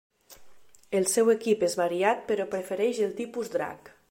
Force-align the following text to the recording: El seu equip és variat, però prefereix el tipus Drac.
El 0.99 1.05
seu 1.11 1.29
equip 1.35 1.67
és 1.69 1.77
variat, 1.83 2.27
però 2.33 2.51
prefereix 2.57 3.07
el 3.09 3.15
tipus 3.23 3.59
Drac. 3.59 3.99